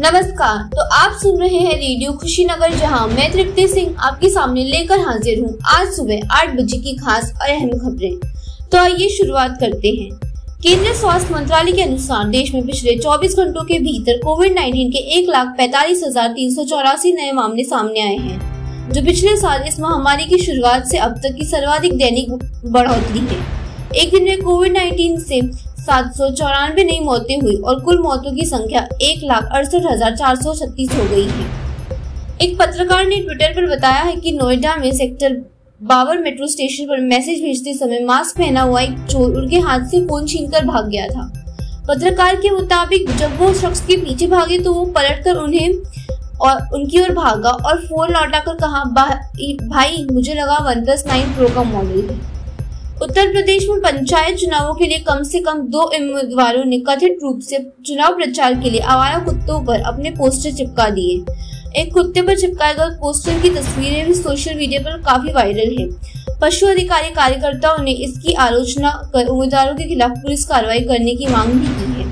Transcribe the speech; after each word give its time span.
नमस्कार 0.00 0.58
तो 0.72 0.82
आप 0.94 1.12
सुन 1.18 1.40
रहे 1.40 1.58
हैं 1.58 1.72
रेडियो 1.72 2.12
खुशीनगर, 2.12 2.74
जहाँ 2.74 3.06
मैं 3.08 3.30
तृप्ति 3.32 3.66
सिंह 3.68 3.96
आपके 3.98 4.28
सामने 4.30 4.64
लेकर 4.64 5.00
हाजिर 5.00 5.40
हूँ 5.40 5.56
आज 5.70 5.88
सुबह 5.94 6.28
आठ 6.32 6.54
बजे 6.56 6.78
की 6.78 6.94
खास 6.96 7.32
और 7.32 7.48
अहम 7.48 7.70
खबरें। 7.78 8.68
तो 8.70 8.78
आइए 8.78 9.08
शुरुआत 9.08 9.56
करते 9.60 9.88
हैं। 9.90 10.08
केंद्रीय 10.62 10.94
स्वास्थ्य 10.94 11.34
मंत्रालय 11.34 11.72
के 11.72 11.82
अनुसार 11.82 12.28
देश 12.28 12.54
में 12.54 12.66
पिछले 12.66 12.96
24 12.98 13.36
घंटों 13.36 13.64
के 13.64 13.78
भीतर 13.80 14.20
कोविड 14.24 14.58
19 14.58 14.92
के 14.92 14.98
एक 15.18 15.28
लाख 15.30 15.54
पैतालीस 15.58 16.02
हज़ार 16.04 16.28
तीन 16.32 16.54
सौ 16.54 16.64
चौरासी 16.66 17.12
नए 17.12 17.32
मामले 17.32 17.64
सामने 17.66 18.00
आए 18.00 18.16
हैं, 18.18 18.92
जो 18.92 19.04
पिछले 19.04 19.36
साल 19.36 19.68
इस 19.68 19.80
महामारी 19.80 20.26
की 20.26 20.38
शुरुआत 20.44 20.86
से 20.86 20.98
अब 20.98 21.20
तक 21.22 21.34
की 21.38 21.46
सर्वाधिक 21.46 21.98
दैनिक 21.98 22.30
बढ़ोतरी 22.66 23.26
है। 23.26 23.46
एक 23.96 24.10
दिन 24.10 24.24
में 24.24 24.42
कोविड 24.42 24.76
19 24.78 25.26
से 25.28 25.40
सात 25.88 26.12
सौ 26.14 26.30
चौरानवे 26.32 26.84
नई 26.84 27.00
मौतें 27.02 27.40
हुई 27.40 27.56
और 27.56 27.80
कुल 27.82 28.02
मौतों 28.02 28.34
की 28.34 28.44
संख्या 28.46 28.88
एक 29.02 29.24
लाख 29.24 29.48
अड़सठ 29.52 29.86
हज़ार 29.86 30.16
चार 30.16 30.36
सौ 30.38 30.54
छत्तीस 30.56 30.90
हो 30.92 31.04
गई 31.06 31.26
है। 31.26 31.46
एक 32.40 32.58
पत्रकार 32.58 33.06
ने 33.06 33.16
ट्विटर 33.18 33.52
पर 33.52 33.66
बताया 33.68 34.02
है 34.02 34.16
कि 34.16 34.32
नोएडा 34.32 34.74
में 34.76 34.90
सेक्टर 34.94 35.36
बाबर 35.80 36.18
मेट्रो 36.18 36.46
स्टेशन 36.48 36.86
पर 36.86 37.00
मैसेज 37.02 37.42
भेजते 37.42 37.74
समय 37.74 38.04
मास्क 38.04 38.38
पहना 38.38 38.62
हुआ 38.62 38.80
एक 38.80 38.98
चोर 39.10 39.36
उनके 39.36 39.58
हाथ 39.60 39.86
से 39.86 40.00
फ़ोन 40.06 40.26
छीनकर 40.26 40.64
भाग 40.66 40.88
गया 40.88 41.06
था। 41.08 41.26
पत्रकार 41.88 42.36
के 42.36 42.50
मुताबिक, 42.50 43.10
जब 43.10 43.38
वो 43.38 43.52
शख्स 43.54 43.80
के 43.86 43.96
पीछे 43.98 44.26
भागे 44.28 44.58
तो 44.58 44.72
वो 44.74 44.84
पलटकर 44.94 45.36
उन्हें 45.38 45.68
और 46.40 46.74
उनकी 46.74 47.00
ओर 47.00 47.12
भागा 47.14 47.50
और 47.50 47.84
फ़ोन 47.86 48.12
लौटाकर 48.12 48.54
कहा 48.56 48.84
भाई, 48.84 50.06
मुझे 50.12 50.34
लगा 50.34 50.58
वन 50.64 50.84
प्लस 50.84 51.06
नाइन 51.06 51.34
प्रो 51.34 51.48
का 51.54 51.62
मॉडल 51.64 52.08
है। 52.10 52.37
उत्तर 53.02 53.30
प्रदेश 53.32 53.66
में 53.68 53.80
पंचायत 53.80 54.36
चुनावों 54.36 54.74
के 54.74 54.86
लिए 54.86 54.98
कम 54.98 55.22
से 55.22 55.40
कम 55.40 55.58
दो 55.70 55.80
उम्मीदवारों 55.96 56.64
ने 56.64 56.78
कथित 56.78 57.18
रूप 57.22 57.40
से 57.40 57.58
चुनाव 57.86 58.14
प्रचार 58.14 58.54
के 58.54 58.70
लिए 58.70 58.80
आवारा 58.80 59.18
कुत्तों 59.24 59.60
पर 59.66 59.82
अपने 59.82 60.10
पोस्टर 60.10 60.52
चिपका 60.52 60.88
दिए। 60.90 61.82
एक 61.82 61.92
कुत्ते 61.94 62.22
पर 62.22 62.38
चिपकाए 62.38 62.74
गए 62.74 62.96
पोस्टर 63.00 63.38
की 63.40 63.50
तस्वीरें 63.50 64.06
भी 64.06 64.14
सोशल 64.14 64.54
मीडिया 64.54 64.80
पर 64.80 64.96
काफ़ी 65.02 65.32
वायरल 65.32 65.76
है। 65.78 65.86
पशु 66.40 66.66
अधिकारी 66.66 67.10
कार्यकर्ताओं 67.10 67.82
ने 67.84 67.92
इसकी 68.04 68.32
आलोचना 68.32 68.90
कर 69.14 69.26
उम्मीदवारों 69.26 69.74
के 69.74 69.84
खिलाफ 69.84 70.16
पुलिस 70.16 70.44
कार्रवाई 70.44 70.80
करने 70.80 71.14
की 71.14 71.26
मांग 71.26 71.52
भी 71.52 71.68
की 71.68 71.92
है। 71.92 72.06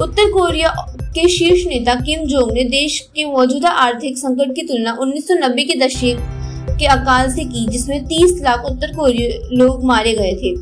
उत्तर 0.00 0.30
कोरिया 0.30 0.74
के 1.14 1.28
शीर्ष 1.28 1.64
नेता 1.66 1.94
किम 2.00 2.26
जोंग 2.26 2.52
ने 2.52 2.64
देश 2.64 2.98
के 3.14 3.24
मौजूदा 3.24 3.70
आर्थिक 3.86 4.18
संकट 4.18 4.54
की 4.54 4.62
तुलना 4.62 4.96
1990 5.00 5.64
के 5.64 5.78
दशक 5.78 6.39
के 6.68 6.86
अकाल 6.86 7.30
से 7.30 7.44
की, 7.44 7.66
जिसमें 7.66 8.04
30 8.04 8.40
लाख 8.42 8.64
उत्तर 8.64 8.94
कोरिया 8.94 9.48
लोग 9.52 9.84
मारे 9.84 10.12
गए 10.14 10.32
थे। 10.32 10.54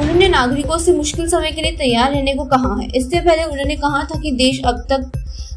उन्होंने 0.00 0.28
नागरिकों 0.28 0.78
से 0.78 0.92
मुश्किल 0.92 1.28
समय 1.28 1.52
के 1.52 1.62
लिए 1.62 1.72
तैयार 1.72 2.12
रहने 2.12 2.34
को 2.34 2.44
कहा 2.44 2.76
है। 2.82 2.88
इससे 2.88 3.20
पहले 3.20 3.44
उन्होंने 3.44 3.76
कहा 3.76 4.02
था 4.04 4.20
कि 4.20 4.30
देश 4.30 4.60
अब 4.66 4.86
तक 4.90 5.12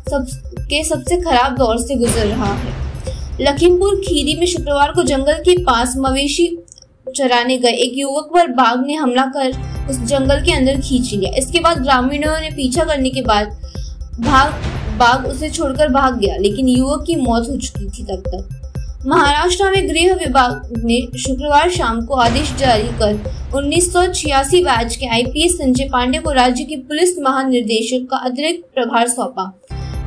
सब 0.10 0.28
के 0.60 0.84
सबसे 0.84 1.18
खराब 1.18 1.58
दौर 1.58 1.78
से 1.78 1.96
गुजर 1.96 2.26
रहा 2.26 2.54
है। 2.54 2.74
लखीमपुर 3.42 3.96
खीरी 3.96 4.36
में 4.40 4.46
शुक्रवार 4.46 4.92
को 4.92 5.04
जंगल 5.04 5.34
के 5.34 5.64
पास 5.64 5.94
मवेशी 5.98 6.58
चराने 7.18 7.58
गए। 7.58 7.72
एक 7.72 7.92
युवक 7.96 8.30
पर 8.34 8.48
बाघ 8.48 8.78
ने 8.86 8.94
हमला 8.94 9.26
कर 9.26 9.52
उस 9.90 10.00
जंगल 10.00 10.42
के 10.42 10.52
अंदर 10.52 10.80
खींच 10.80 11.14
लिया। 11.14 11.32
इसके 11.38 11.60
बाद 11.60 11.82
ग्रामीणों 11.82 12.40
ने 12.40 12.50
पीछा 12.50 12.84
करने 12.84 13.10
के 13.10 13.22
बाद 13.22 13.48
भाग, 14.20 14.52
बाघ 14.98 15.26
उसे 15.26 15.50
छोड़कर 15.50 15.90
भाग 15.90 16.20
गया, 16.20 16.38
लेकिन 16.38 16.68
युवक 16.68 17.04
की 17.08 17.16
मौत 17.16 17.50
हो 17.50 17.58
चुकी 17.58 17.86
थी 17.86 18.04
तब 18.04 18.24
तक। 18.28 18.59
महाराष्ट्र 19.00 19.70
में 19.72 19.88
गृह 19.90 20.14
विभाग 20.14 20.72
ने 20.78 21.00
शुक्रवार 21.20 21.70
शाम 21.70 22.02
को 22.06 22.16
आदेश 22.16 22.52
जारी 22.56 22.88
कर 23.00 23.54
उन्नीस 23.58 23.92
सौ 23.94 24.06
छियासी 24.06 24.64
बैच 24.64 24.96
के 24.96 25.08
आईपीएस 25.08 25.54
संजय 25.58 25.88
पांडे 25.90 26.20
को 26.20 26.32
राज्य 26.32 26.64
की 26.64 26.76
पुलिस 26.78 27.18
महानिर्देशक 27.20 28.08
का 28.12 28.18
अतिरिक्त 28.20 28.66
प्रभार 28.76 29.08
सौंपा। 29.08 29.44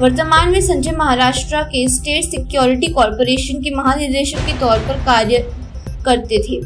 वर्तमान 0.01 0.51
में 0.51 0.61
संजय 0.61 0.91
महाराष्ट्र 0.91 1.63
के 1.65 1.87
स्टेट 1.89 2.25
सिक्योरिटी 2.25 2.93
कॉरपोरेशन 2.93 3.63
के 3.63 3.75
महानिदेशक 3.75 4.47
के 4.47 4.59
तौर 4.61 4.79
पर 4.79 5.05
कार्य 5.05 5.39
करते 6.05 6.43
थे। 6.43 6.61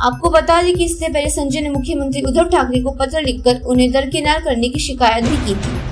आपको 0.00 0.30
बता 0.30 0.62
दें 0.62 0.74
कि 0.74 0.84
इससे 0.84 1.08
पहले 1.08 1.30
संजय 1.30 1.60
ने 1.60 1.70
मुख्यमंत्री 1.70 2.22
उद्धव 2.22 2.48
ठाकरे 2.48 2.80
को 2.80 2.90
पत्र 2.90 3.22
लिखकर 3.22 3.60
उन्हें 3.62 3.90
दरकिनार 3.92 4.42
करने 4.42 4.68
की 4.68 4.80
शिकायत 4.80 5.24
भी 5.24 5.36
की 5.46 5.54
थी। 5.54 5.89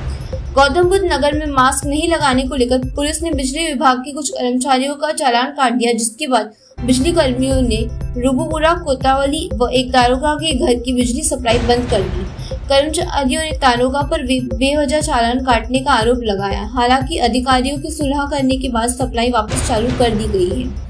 गौतम 0.55 0.89
बुद्ध 0.89 1.05
नगर 1.05 1.35
में 1.39 1.47
मास्क 1.47 1.87
नहीं 1.87 2.09
लगाने 2.09 2.43
को 2.43 2.55
लेकर 2.55 2.85
पुलिस 2.97 3.23
ने 3.23 3.31
बिजली 3.31 3.67
विभाग 3.67 3.99
के 3.99 4.13
कुछ 4.13 4.31
कर्मचारियों 4.31 4.95
का 4.95 5.11
चालान 5.13 5.51
काट 5.51 5.73
दिया, 5.73 5.93
जिसके 5.93 6.27
बाद 6.27 6.53
बिजली 6.81 7.13
कर्मियों 7.13 7.61
ने 7.63 7.83
रुबुपुरा 8.23 8.73
कोतावली 8.75 9.49
व 9.55 9.69
एक 9.71 9.91
दारोगा 9.93 10.35
के 10.35 10.53
घर 10.55 10.75
की 10.75 10.93
बिजली 10.93 11.23
सप्लाई 11.23 11.59
बंद 11.59 11.91
कर 11.91 12.03
दी। 12.03 12.25
कर्मचारियों 12.69 13.43
ने 13.43 13.51
दारोगा 13.59 14.03
पर 14.03 14.23
बेवजह 14.27 15.01
चालान 15.01 15.45
काटने 15.45 15.81
का 15.81 15.93
आरोप 15.93 16.21
लगाया। 16.23 16.65
हालाँकि 16.67 17.19
अधिकारियों 17.19 17.79
की 17.79 17.91
सुलह 17.91 18.27
करने 18.27 18.57
के 18.57 18.69
बाद 18.69 18.89
सप्लाई 18.89 19.31
वापस 19.31 19.69
चालू 19.69 19.99
कर 19.99 20.11
दी 20.11 20.29
गई 20.29 20.61
है। 20.61 20.88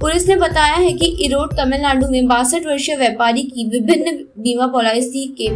पुलिस 0.00 0.26
ने 0.28 0.34
बताया 0.36 0.74
है 0.74 0.92
कि 0.92 1.06
इरोड 1.24 1.52
तमिलनाडु 1.56 2.08
में 2.08 2.26
बासठ 2.28 2.66
वर्षीय 2.66 2.96
व्यापारी 2.96 3.42
की 3.44 3.64
विभिन्न 3.68 4.12
बीमा 4.42 4.66
पॉलिसी 4.66 5.26
के 5.40 5.48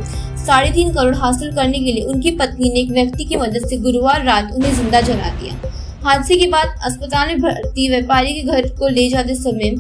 साढ़े 0.47 0.70
तीन 0.70 0.92
करोड़ 0.94 1.14
हासिल 1.14 1.54
करने 1.56 1.78
के 1.78 1.92
लिए 1.92 2.04
उनकी 2.04 2.30
पत्नी 2.30 2.72
ने 2.72 2.80
एक 2.80 2.91
व्यक्ति 2.91 3.25
की 3.25 3.36
मदद 3.36 3.69
से 3.69 3.76
गुरुवार 3.76 4.25
रात 4.25 4.50
उन्हें 4.54 4.75
ज़िंदा 4.75 5.00
जला 5.00 5.30
दिया। 5.30 5.70
हादसे 6.04 6.36
के 6.36 6.47
बाद 6.47 6.75
अस्पताल 6.86 7.28
में 7.28 7.41
भर्ती 7.41 7.88
व्यापारी 7.88 8.32
के 8.32 8.42
घर 8.42 8.69
को 8.78 8.88
ले 8.88 9.08
जाते 9.08 9.34
समय 9.34 9.75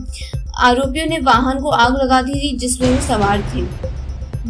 आरोपियों 0.60 1.06
ने 1.06 1.18
वाहन 1.20 1.60
को 1.60 1.68
आग 1.68 1.96
लगा 2.02 2.22
दी 2.22 2.40
थी 2.40 2.56
जिसमें 2.58 2.88
वो 2.90 3.00
सवार 3.08 3.42
थे। 3.54 3.62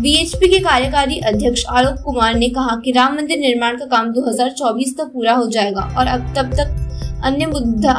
बीएचपी 0.01 0.49
के 0.49 0.59
कार्यकारी 0.59 1.19
अध्यक्ष 1.27 1.65
आलोक 1.69 2.01
कुमार 2.05 2.35
ने 2.35 2.49
कहा 2.51 2.81
कि 2.85 2.93
राम 2.93 3.17
मंदिर 3.17 3.39
निर्माण 3.39 3.77
का 3.77 3.87
काम 3.87 4.13
2024 4.13 4.97
तक 4.99 5.11
पूरा 5.15 5.33
हो 5.35 5.47
जाएगा 5.51 5.93
और 5.99 6.07
अब 6.09 6.33
तब 6.37 6.55
तक 6.55 7.23
अन्य 7.25 7.47
मुद्दा 7.47 7.93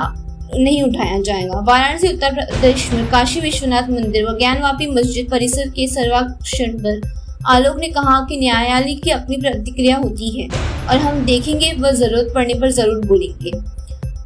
नहीं 0.56 0.82
उठाया 0.84 1.20
जाएगा। 1.22 1.60
वाराणसी, 1.68 2.08
उत्तर 2.08 2.34
प्रदेश 2.36 2.90
में 2.94 3.06
काशी 3.12 3.40
विश्वनाथ 3.40 3.90
मंदिर 3.92 4.26
व 4.26 4.38
ज्ञानवापी 4.38 4.88
मस्जिद 4.92 5.30
परिसर 5.32 5.70
के 5.70 5.88
सर्वाक्षण 5.88 6.78
पर 6.80 7.02
आलोक 7.48 7.78
ने 7.80 7.88
कहा 7.90 8.20
कि 8.28 8.38
न्यायालय 8.40 8.94
की 8.96 9.12
अपनी 9.12 9.38
प्रतिक्रिया 9.38 9.96
होती 9.98 10.30
है 10.32 10.48
और 10.90 10.98
हम 10.98 11.24
देखेंगे 11.26 11.72
व 11.74 11.92
ज़रूरत 11.94 12.32
पड़ने 12.36 12.54
पर 12.54 12.72
ज़रूर 12.72 13.06
बोलेंगे। 13.06 13.52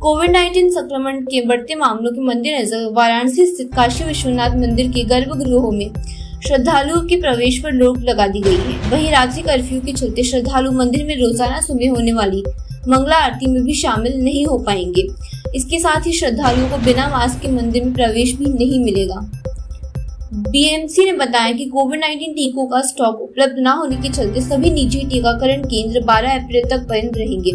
कोविड 0.02 0.32
19 0.32 0.70
संक्रमण 0.72 1.20
के 1.22 1.46
बढ़ते 1.48 1.76
मामलों 1.76 2.12
के 2.12 2.22
मद्देनजर 2.22 2.86
वाराणसी 2.94 3.46
स्थित 3.46 3.74
काशी 3.76 4.04
विश्वनाथ 4.04 4.56
मंदिर 4.58 4.92
के 4.92 5.04
गर्भगृहों 5.06 5.72
में 5.72 5.90
श्रद्धालुओं 6.48 7.02
के 7.02 7.16
प्रवेश 7.22 7.58
पर 7.60 7.76
रोक 7.76 7.98
लगा 8.00 8.28
दी 8.28 8.42
गई 8.42 8.56
है। 8.58 8.90
वहीं 8.90 9.12
रात्रि 9.12 9.42
कर्फ्यू 9.42 9.80
के 9.82 9.94
चलते 9.94 10.24
श्रद्धालु 10.24 10.72
मंदिर 10.72 11.06
में 11.06 11.16
रोज़ाना 11.16 11.60
सुबह 11.62 11.90
होने 11.90 12.14
वाली 12.14 12.44
मंगला 12.88 13.16
आरती 13.18 13.46
में 13.46 13.64
भी 13.64 13.74
शामिल 13.74 14.22
नहीं 14.24 14.46
हो 14.46 14.58
पाएँगे। 14.58 15.08
इसके 15.56 15.80
साथ 15.80 16.08
ही 16.08 16.14
श्रद्धालुओं 16.14 16.70
को 16.70 16.78
बिना 16.78 17.08
मास्क 17.08 17.42
के 17.42 17.48
मंदिर 17.48 17.84
में 17.84 17.94
प्रवेश 17.94 18.34
भी 18.34 18.46
नहीं 18.46 18.80
मिलेगा। 18.80 19.32
बीएमसी 20.34 21.06
ने 21.06 21.14
बताया 21.14 21.52
कि 21.52 21.66
कोविड 21.66 22.04
19 22.04 22.34
टीकों 22.34 22.68
का 22.68 22.82
स्टॉक 22.82 23.22
उपलब्ध 23.22 23.56
न 23.60 23.68
होने 23.68 23.96
के 23.96 24.10
चलते 24.10 24.42
सभी 24.42 24.72
निजी 24.72 25.00
टीकाकरण 25.00 25.62
केंद्र 25.62 26.02
12 26.02 26.40
अप्रैल 26.40 26.70
तक 26.70 26.78
बंद 26.78 27.18
रहेंगे। 27.18 27.52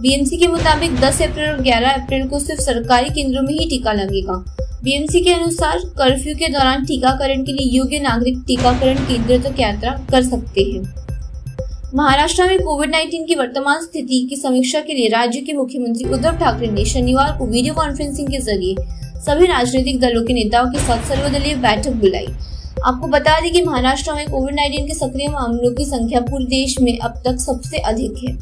बीएमसी 0.00 0.36
के 0.36 0.46
मुताबिक 0.46 0.96
10 0.96 1.22
अप्रैल 1.22 1.50
और 1.50 1.62
11 1.62 1.92
अप्रैल 1.92 2.28
को 2.28 2.38
सिर्फ़ 2.38 2.60
सरकारी 2.60 3.10
केंद्रों 3.10 3.42
में 3.42 3.54
ही 3.54 3.66
टीका 3.70 3.92
लगेगा। 3.92 4.44
बीएमसी 4.84 5.20
के 5.20 5.32
अनुसार 5.32 5.78
कर्फ्यू 5.78 6.34
के 6.34 6.48
दौरान 6.48 6.84
टीकाकरण 6.84 7.42
के 7.42 7.52
लिए 7.52 7.76
योग्य 7.76 7.98
नागरिक 7.98 8.42
टीकाकरण 8.46 8.94
केंद्र 8.94 9.38
तक 9.38 9.60
यात्रा 9.60 9.90
कर 10.10 10.22
सकते 10.22 10.60
हैं। 10.60 11.01
महाराष्ट्र 11.94 12.44
में 12.46 12.58
कोविड 12.58 12.94
19 12.94 13.26
की 13.28 13.34
वर्तमान 13.34 13.80
स्थिति 13.82 14.20
की 14.28 14.36
समीक्षा 14.36 14.80
के 14.80 14.94
लिए 14.94 15.08
राज्य 15.08 15.40
के 15.40 15.52
मुख्यमंत्री 15.52 16.04
उद्धव 16.04 16.38
ठाकरे 16.38 16.66
ने 16.66 16.84
शनिवार 16.84 17.36
को 17.38 17.46
वीडियो 17.46 17.74
कॉन्फ्रेंसिंग 17.74 18.28
के 18.28 18.38
ज़रिए 18.38 18.76
सभी 19.20 19.46
राजनीतिक 19.46 19.98
दलों 20.00 20.22
के 20.22 20.34
नेताओं 20.34 20.70
के 20.70 20.78
साथ 20.78 21.04
सर्वदलीय 21.08 21.54
बैठक 21.56 21.96
बुलाई। 21.96 22.26
आपको 22.86 23.06
बता 23.06 23.38
दें 23.40 23.50
कि 23.52 23.62
महाराष्ट्र 23.62 24.14
में 24.14 24.30
कोविड 24.30 24.54
19 24.56 24.86
के 24.88 24.94
सक्रिय 24.94 25.28
मामलों 25.28 25.72
की 25.72 25.84
संख्या 25.84 26.20
पूरे 26.20 26.44
देश 26.46 26.78
में 26.80 26.98
अब 26.98 27.22
तक 27.26 27.40
सबसे 27.40 27.78
अधिक 27.82 28.24
है। 28.24 28.36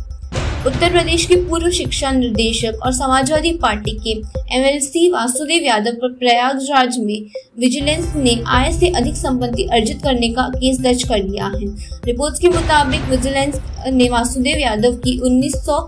उत्तर 0.66 0.90
प्रदेश 0.92 1.24
के 1.26 1.36
पूर्व 1.36 1.70
शिक्षा 1.70 2.10
निर्देशक 2.10 2.80
और 2.82 2.92
समाजवादी 2.92 3.52
पार्टी 3.52 3.90
के 3.90 4.10
एमएलसी 4.56 5.08
वासुदेव 5.10 5.62
यादव 5.62 5.92
पर 5.92 6.08
प्रयागराज 6.08 6.98
में 6.98 7.26
विजिलेंस 7.58 8.12
ने 8.16 8.36
आय 8.46 8.72
से 8.72 8.88
अधिक 8.88 9.14
संपत्ति 9.14 9.62
अर्जित 9.62 10.02
करने 10.02 10.28
का 10.28 10.42
केस 10.48 10.80
दर्ज 10.80 11.02
कर 11.02 11.18
लिया 11.18 11.46
है। 11.46 11.66
रिपोर्ट्स 12.04 12.38
के 12.38 12.48
मुताबिक 12.48 13.00
विजिलेंस 13.00 13.60
ने 13.88 14.08
वासुदेव 14.08 14.58
यादव 14.58 14.92
की 14.92 15.18
उन्नीस 15.18 15.54
सौ 15.56 15.78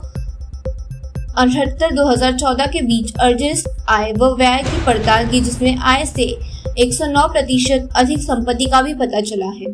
अठहत्तर 1.38 1.90
दो 1.90 2.14
के 2.66 2.82
बीच 2.82 3.14
अर्जित 3.20 3.64
आय 3.88 4.12
व 4.12 4.34
व्यय 4.34 4.62
की 4.62 4.84
पड़ताल 4.86 5.28
की, 5.28 5.40
जिसमें 5.40 5.76
आय 5.76 6.04
से 6.06 6.38
109 6.78 7.28
प्रतिशत 7.28 7.88
अधिक 7.96 8.18
संपत्ति 8.18 8.66
का 8.66 8.82
भी 8.82 8.94
पता 8.94 9.20
चला 9.20 9.46
है। 9.46 9.72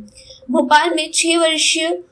भोपाल 0.50 0.90
में 0.90 1.10
छह 1.14 1.38
वर्षीय 1.38 2.02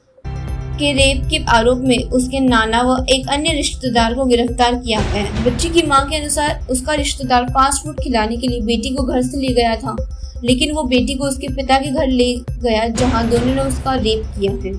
के 0.76 0.92
रेप 0.92 1.26
के 1.30 1.38
आरोप 1.50 1.78
में 1.78 1.98
उसके 2.10 2.40
नाना 2.40 2.82
व 2.82 2.96
एक 3.10 3.28
अन्य 3.28 3.52
रिश्तेदार 3.52 4.14
को 4.14 4.24
गिरफ़्तार 4.24 4.74
किया 4.74 5.00
गया। 5.02 5.22
है 5.22 5.44
बच्ची 5.44 5.68
की 5.70 5.82
माँ 5.82 6.04
के 6.08 6.16
अनुसार 6.16 6.66
उसका 6.70 6.94
रिश्तेदार 6.94 7.48
फास्ट 7.50 7.84
फ़ूड 7.84 8.00
खिलाने 8.00 8.36
के 8.36 8.48
लिए 8.48 8.60
बेटी 8.62 8.94
को 8.94 9.04
घर 9.04 9.22
से 9.22 9.40
ले 9.40 9.52
गया 9.54 9.74
था, 9.76 9.96
लेकिन 10.44 10.74
वो 10.74 10.82
बेटी 10.84 11.14
को 11.14 11.24
उसके 11.24 11.48
पिता 11.48 11.78
के 11.78 11.90
घर 11.90 12.06
ले 12.08 12.34
गया, 12.34 12.86
जहाँ 12.90 13.26
दोनों 13.30 13.54
ने 13.54 13.62
उसका 13.62 13.94
रेप 13.96 14.24
किया 14.38 14.52
है। 14.54 14.72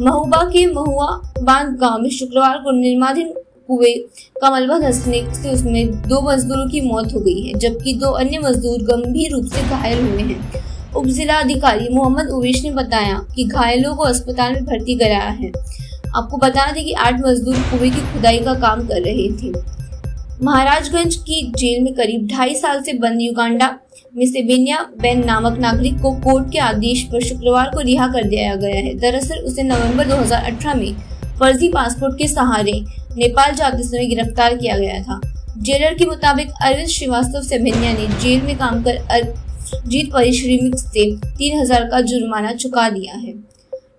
महुबा 0.00 0.42
के 0.44 0.66
महुआ 0.66 1.06
बाँध 1.42 1.76
गाँव 1.78 1.98
में 1.98 2.10
शुक्रवार 2.10 2.58
को 2.58 2.72
निर्माधीन 2.72 3.32
कुएँ 3.68 3.94
का 4.40 4.50
मलबा 4.50 4.78
धसने 4.78 5.22
से 5.34 5.50
उसमें 5.50 5.86
दो 6.02 6.20
मजदूरों 6.22 6.68
की 6.70 6.80
मौत 6.82 7.14
हो 7.14 7.20
गई 7.20 7.40
है, 7.40 7.58
जबकि 7.58 7.94
दो 7.94 8.10
अन्य 8.12 8.38
मजदूर 8.38 8.82
गंभीर 8.86 9.32
रूप 9.32 9.46
से 9.46 9.62
घायल 9.70 10.00
हुए 10.00 10.22
हैं। 10.22 10.62
उप 10.96 11.06
जिला 11.06 11.34
अधिकारी 11.34 11.88
मोहम्मद 11.88 12.28
उवेश 12.28 12.62
ने 12.64 12.70
बताया 12.70 13.14
कि 13.36 13.44
घायलों 13.44 13.94
को 13.96 14.02
अस्पताल 14.02 14.52
में 14.52 14.64
भर्ती 14.64 14.94
कराया 14.94 15.30
है। 15.30 15.50
आपको 16.16 16.36
बता 16.36 16.70
दें 16.72 16.84
कि 16.84 16.92
आठ 16.92 17.20
मजदूर 17.20 17.56
कुएँ 17.70 17.90
की 17.90 18.00
खुदाई 18.12 18.38
का 18.38 18.54
काम 18.54 18.86
कर 18.86 19.00
रहे 19.02 19.28
थे। 19.32 19.52
महाराजगंज 20.42 21.16
की 21.16 21.42
जेल 21.58 21.82
में 21.82 21.92
करीब 21.94 22.26
ढाई 22.26 22.54
साल 22.54 22.82
से 22.82 22.92
बंद 22.92 23.20
युगांडा 23.20 23.68
में 24.16 24.26
सेबेनिया 24.26 24.78
बेन 25.00 25.24
नामक 25.24 25.58
नागरिक 25.58 26.00
को 26.00 26.12
कोर्ट 26.20 26.50
के 26.52 26.58
आदेश 26.58 27.02
पर 27.02 27.24
शुक्रवार 27.24 27.70
को 27.74 27.80
रिहा 27.80 28.06
कर 28.08 28.24
दिया 28.24 28.54
गया 28.54 28.76
है। 28.76 28.94
दरअसल 28.94 29.38
उसे 29.38 29.62
नवंबर 29.62 30.08
2018 30.08 30.74
में 30.74 30.92
फर्जी 31.40 31.68
पासपोर्ट 31.68 32.18
के 32.18 32.28
सहारे 32.28 32.80
नेपाल 33.16 33.54
जाते 33.54 33.82
समय 33.82 34.06
गिरफ़्तार 34.06 34.56
किया 34.56 34.78
गया 34.78 35.02
था। 35.02 35.20
जेलर 35.58 35.94
के 35.94 36.06
मुताबिक 36.06 36.50
अरविंद 36.62 36.88
श्रीवास्तव 36.88 37.42
सेबेनिया 37.42 37.92
ने 37.92 38.06
जेल 38.20 38.42
में 38.42 38.56
काम 38.56 38.82
कर 38.82 38.96
जीत 39.86 40.12
परिश्रमिक 40.12 40.78
से 40.78 41.10
तीन 41.28 41.58
हज़ार 41.60 41.84
का 41.90 42.00
जुर्माना 42.02 42.52
चुका 42.54 42.88
दिया 42.90 43.14
है। 43.14 43.34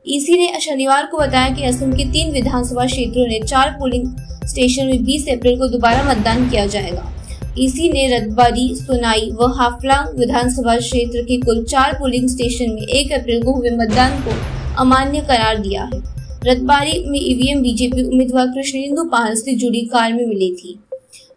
ईसी 0.07 0.38
ने 0.38 0.60
शनिवार 0.62 1.06
को 1.06 1.18
बताया 1.18 1.54
कि 1.56 1.63
असम 1.66 1.92
के 1.94 2.06
तीन 2.12 2.31
विधानसभा 2.31 2.86
क्षेत्रों 2.86 3.27
ने 3.27 3.39
चार 3.42 3.75
पोलिंग 3.80 4.07
स्टेशन 4.45 4.86
में 4.86 5.06
20 5.06 5.27
अप्रैल 5.30 5.57
को 5.60 5.68
दोबारा 5.68 6.04
मतदान 6.04 6.50
किया 6.50 6.66
जाएगा। 6.68 7.12
ईसी 7.60 7.89
ने 7.92 8.07
रतबारी 8.10 8.68
सोनाई 8.75 9.30
व 9.31 9.48
हाफलांग 9.57 10.18
विधानसभा 10.19 10.75
क्षेत्र 10.77 11.22
के 11.22 11.38
कुल 11.38 11.63
चार 11.66 11.94
पोलिंग 12.00 12.28
स्टेशन 12.30 12.71
में 12.71 12.81
एक 12.81 13.12
अप्रैल 13.12 13.44
को 13.44 13.54
हुए 13.54 13.69
मतदान 13.71 14.19
को 14.19 14.36
अमान्य 14.81 15.21
करार 15.21 15.57
दिया 15.57 15.83
है। 15.83 16.01
रतबारी 16.45 17.04
में 17.07 17.19
ईवीएम 17.19 17.62
बीजेपी 17.62 18.04
उम्मीदवार 18.04 18.48
कृष्णेंदु 18.48 19.04
पाल 19.04 19.36
से 19.36 19.56
जुड़ी 19.56 19.81
कार 19.86 20.13
में 20.13 20.25
मिली 20.25 20.51
थी। 20.56 20.78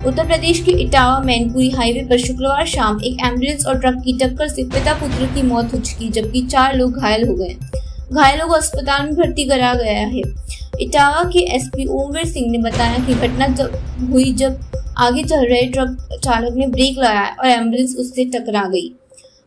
उत्तर 0.07 0.27
प्रदेश 0.27 0.63
के 0.63 0.73
इटावा, 0.73 1.19
मैनपुरी 1.21 1.71
हाईवे 1.71 2.01
पर 2.01 2.19
शुक्रवार 2.19 2.67
शाम 2.67 3.01
एक 3.05 3.17
एंबुलेंस 3.25 3.67
और 3.67 3.79
ट्रक 3.79 3.95
की 3.95 4.13
टक्कर 4.19 4.49
से 4.49 4.65
पिता 4.65 4.93
पुत्र 4.93 5.27
की 5.27 5.43
मौत 5.43 5.73
हो 5.75 5.79
चुकी, 5.79 6.09
जबकि 6.09 6.43
चार 6.43 6.77
लोग 6.77 6.99
घायल 6.99 7.29
हो 7.29 7.35
गए। 7.35 7.57
घायलों 8.13 8.47
को 8.49 8.55
अस्पताल 8.55 9.07
में 9.07 9.15
भर्ती 9.15 9.45
कराया 9.45 9.75
गया 9.75 10.07
है। 10.07 10.23
इटावा 10.81 11.25
के 11.25 11.39
एसपी 11.57 11.87
ओमवीर 11.87 12.27
सिंह 12.27 12.51
ने 12.51 12.59
बताया 12.59 12.99
कि 12.99 13.15
घटना 13.15 13.47
जब 13.47 13.73
हुई, 14.13 14.33
जब 14.33 14.61
आगे 14.99 15.25
चल 15.25 15.47
रहे 15.47 15.63
ट्रक 15.63 16.21
चालक 16.25 16.55
ने 16.55 16.67
ब्रेक 16.67 16.99
लगाया 16.99 17.37
और 17.41 17.47
एंबुलेंस 17.47 17.97
उससे 17.99 18.25
टकरा 18.25 18.63
गई। 18.63 18.89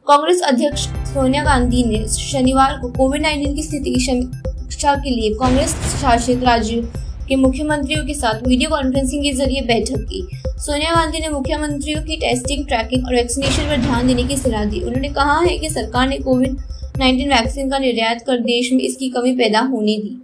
कांग्रेस 0.07 0.41
अध्यक्ष 0.41 0.87
सोनिया 1.13 1.43
गांधी 1.43 1.83
ने 1.83 2.07
शनिवार 2.07 2.77
को 2.81 2.87
कोविड 2.87 3.25
19 3.25 3.55
की 3.55 3.63
स्थिति 3.63 3.93
की 3.93 4.05
समीक्षा 4.05 4.95
के 4.95 5.09
लिए 5.09 5.33
कांग्रेस 5.33 5.75
शासित 6.01 6.43
राज्यों 6.43 6.83
के 7.31 7.35
मुख्यमंत्रियों 7.35 8.05
के 8.05 8.13
साथ 8.13 8.47
वीडियो 8.47 8.69
कॉन्फ्रेंसिंग 8.69 9.23
के 9.23 9.31
ज़रिए 9.31 9.61
बैठक 9.61 9.99
की। 9.99 10.21
सोनिया 10.59 10.95
गांधी 10.95 11.19
ने 11.19 11.29
मुख्यमंत्रियों 11.29 12.01
की 12.03 12.17
टेस्टिंग 12.17 12.65
ट्रैकिंग 12.67 13.05
और 13.07 13.15
वैक्सीनेशन 13.15 13.63
पर 13.63 13.77
ध्यान 13.77 14.07
देने 14.07 14.23
की 14.23 14.37
सलाह 14.37 14.65
दी। 14.65 14.79
उन्होंने 14.79 15.09
कहा 15.09 15.39
है 15.39 15.57
कि 15.57 15.69
सरकार 15.69 16.07
ने 16.07 16.17
कोविड 16.17 16.57
19 16.97 17.29
वैक्सीन 17.29 17.69
का 17.69 17.79
निर्यात 17.79 18.21
कर 18.21 18.37
देश 18.37 18.73
में 18.73 18.79
इसकी 18.79 19.09
कमी 19.09 19.31
पैदा 19.37 19.59
होने 19.59 19.97
दी। 19.97 20.17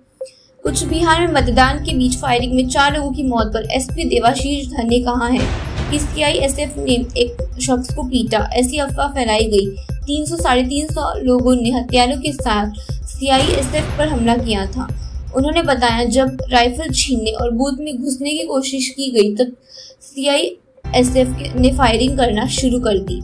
कुछ 0.63 0.83
बिहार 0.83 1.21
में 1.21 1.33
मतदान 1.33 1.83
के 1.85 1.95
बीच 1.95 2.17
फायरिंग 2.17 2.53
में 2.53 2.67
चार 2.67 2.97
लोगों 2.97 3.11
की 3.11 3.23
मौत 3.23 3.53
पर 3.53 3.71
एसपी 3.71 4.09
देवाशीष 4.09 4.67
धन 4.67 4.89
ने 4.89 4.99
कहा 4.99 5.27
है 5.27 5.47
कि 5.91 5.99
सीआईएसएफ 5.99 6.77
ने 6.77 6.93
एक 6.93 7.59
शख्स 7.61 7.95
को 7.95 8.03
पीटा। 8.03 8.47
ऐसी 8.53 8.77
अफवाह 8.77 9.13
फैलाई 9.13 9.45
गई। 9.45 9.65
तीन 10.05 10.25
सौ 10.25 10.35
साढ़े 10.35 10.63
तीन 10.63 10.87
सौ 10.87 11.13
लोगों 11.19 11.55
ने 11.55 11.71
हथियारों 11.71 12.21
के 12.21 12.31
साथ 12.33 12.79
सीआईएसएफ 13.07 13.97
पर 13.97 14.07
हमला 14.07 14.37
किया 14.37 14.65
था। 14.65 14.87
उन्होंने 15.35 15.61
बताया, 15.63 16.03
जब 16.05 16.37
राइफल 16.51 16.91
छीनने 16.91 17.31
और 17.31 17.51
बूथ 17.51 17.79
में 17.79 17.95
घुसने 17.95 18.29
की 18.29 18.45
कोशिश 18.45 18.89
की 18.89 19.11
गई, 19.11 19.35
तब 19.35 19.55
सीआईएसएफ 20.03 21.55
ने 21.55 21.71
फायरिंग 21.77 22.17
करना 22.17 22.45
शुरू 22.49 22.79
कर 22.79 22.97
दी। 22.99 23.21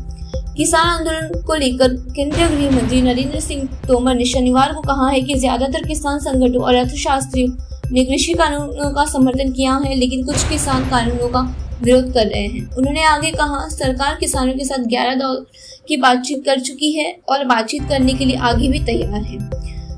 किसान 0.57 0.87
आंदोलन 0.87 1.41
को 1.41 1.55
लेकर 1.55 1.93
केंद्रीय 2.15 2.47
गृह 2.47 2.71
मंत्री 2.71 3.01
नरेंद्र 3.01 3.39
सिंह 3.39 3.67
तोमर 3.87 4.15
ने 4.15 4.25
शनिवार 4.25 4.73
को 4.73 4.81
कहा 4.81 5.07
है 5.09 5.21
कि 5.21 5.35
ज़्यादातर 5.35 5.87
किसान 5.87 6.19
संगठनों 6.19 6.63
और 6.63 6.75
अर्थशास्त्रियों 6.75 7.49
ने 7.91 8.03
कृषि 8.05 8.33
कानूनों 8.33 8.91
का 8.91 9.05
समर्थन 9.05 9.51
किया 9.51 9.73
है, 9.75 9.95
लेकिन 9.95 10.25
कुछ 10.25 10.49
किसान 10.49 10.89
कानूनों 10.89 11.29
का 11.29 11.41
विरोध 11.83 12.13
कर 12.13 12.27
रहे 12.27 12.45
हैं। 12.47 12.69
उन्होंने 12.69 13.03
आगे 13.03 13.31
कहा, 13.31 13.67
सरकार 13.69 14.15
किसानों 14.19 14.53
के 14.53 14.65
साथ 14.65 14.85
ग्यारह 14.87 15.15
दौर 15.15 15.45
की 15.87 15.97
बातचीत 15.97 16.45
कर 16.45 16.59
चुकी 16.59 16.91
है 16.91 17.11
और 17.29 17.45
बातचीत 17.45 17.89
करने 17.89 18.13
के 18.13 18.25
लिए 18.25 18.37
आगे 18.43 18.67
भी 18.67 18.79
तैयार 18.85 19.21
है। 19.21 19.37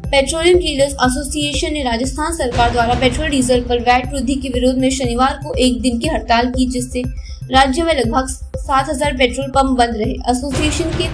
पेट्रोलियम 0.05 0.57
डीलर्स 0.57 0.93
एसोसिएशन 1.03 1.73
ने 1.73 1.83
राजस्थान 1.83 2.33
सरकार 2.33 2.71
द्वारा 2.71 2.93
पेट्रोल 2.99 3.29
डीजल 3.29 3.61
पर 3.61 3.79
वैट 3.81 4.11
वृद्धि 4.13 4.35
के 4.35 4.49
विरोध 4.49 4.77
में 4.77 4.89
शनिवार 4.89 5.39
को 5.43 5.53
एक 5.55 5.81
दिन 5.81 5.97
की 5.99 6.07
हड़ताल 6.07 6.51
की, 6.51 6.65
जिससे 6.67 7.01
राज्य 7.51 7.83
में 7.83 7.93
लगभग 7.93 8.27
सात 8.57 8.89
हज़ार 8.89 9.17
पेट्रोल 9.17 9.47
पंप 9.51 9.77
बंद 9.77 9.97
रहे। 9.97 10.11
एसोसिएशन 10.31 10.97
के 10.97 11.07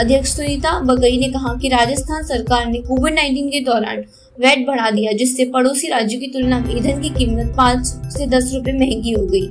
अध्यक्ष 0.00 0.30
सुनीता 0.30 0.78
बगई 0.80 1.18
ने 1.18 1.28
कहा 1.28 1.54
कि 1.54 1.68
राजस्थान 1.68 2.22
सरकार 2.24 2.66
ने 2.66 2.78
कोविड 2.80 3.14
19 3.14 3.50
के 3.50 3.60
दौरान 3.60 4.04
वैट 4.38 4.66
बढ़ा 4.66 4.90
दिया, 4.90 5.12
जिससे 5.12 5.44
पड़ोसी 5.44 5.88
राज्यों 5.88 6.20
की 6.20 6.26
तुलना 6.26 6.58
में 6.58 6.74
ईंधन 6.76 7.00
की 7.02 7.10
कीमत 7.10 7.54
पाँच 7.56 7.86
से 8.16 8.26
दस 8.28 8.50
रुपए 8.54 8.72
महँगी 8.74 9.12
हो 9.12 9.26
गई। 9.26 9.46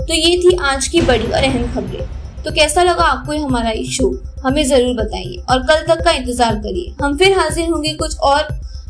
तो 0.00 0.14
ये 0.14 0.36
थी 0.38 0.56
आज 0.64 0.88
की 0.88 1.00
बड़ी 1.02 1.24
और 1.24 1.42
अहम 1.44 1.72
खबरें। 1.74 2.21
तो 2.44 2.50
कैसा 2.52 2.82
लगा 2.82 3.04
आपको 3.04 3.32
ये 3.32 3.38
हमारा 3.40 3.70
ये 3.70 3.84
शो 3.86 4.10
हमें 4.44 4.64
ज़रूर 4.64 4.94
बताइए 4.96 5.36
और 5.50 5.62
कल 5.66 5.84
तक 5.88 6.04
का 6.04 6.10
इंतज़ार 6.12 6.54
करिए। 6.56 6.94
हम 7.02 7.16
फिर 7.18 7.38
हाजिर 7.38 7.68
होंगे 7.68 7.92
कुछ 7.96 8.16
और 8.20 8.48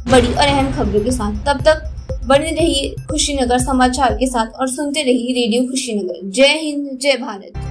बड़ी 0.09 0.29
और 0.29 0.47
अहम 0.47 0.73
खबरों 0.75 1.05
के 1.05 1.11
साथ। 1.13 1.45
तब 1.47 1.63
तक 1.67 1.89
बने 2.27 2.51
रहिए 2.51 2.95
खुशीनगर 3.11 3.59
समाचार 3.59 4.15
के 4.15 4.27
साथ 4.27 4.61
और 4.61 4.69
सुनते 4.69 5.03
रहिए 5.03 5.35
रेडियो 5.35 5.63
खुशीनगर। 5.71 6.31
जय 6.31 6.59
हिंद, 6.59 6.99
जय 7.03 7.17
भारत। 7.19 7.62